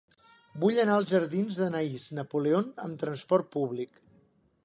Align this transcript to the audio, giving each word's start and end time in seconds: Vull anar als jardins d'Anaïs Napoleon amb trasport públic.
Vull 0.61 0.79
anar 0.83 0.95
als 1.01 1.11
jardins 1.15 1.59
d'Anaïs 1.59 2.07
Napoleon 2.21 2.73
amb 2.87 2.99
trasport 3.05 3.53
públic. 3.59 4.03